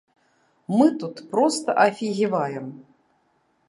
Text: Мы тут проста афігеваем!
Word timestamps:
Мы 0.77 0.87
тут 1.03 1.21
проста 1.35 1.69
афігеваем! 1.87 2.65